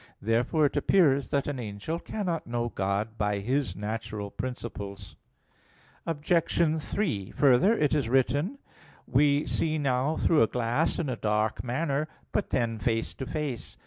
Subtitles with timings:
[0.19, 5.15] Therefore it appears that an angel cannot know God by his natural principles.
[6.07, 6.81] Obj.
[6.81, 8.57] 3: Further, it is written
[9.05, 9.13] (1 Cor.
[9.13, 13.27] 13:12): "We see now through a glass in a dark manner; but then face to
[13.27, 13.77] face."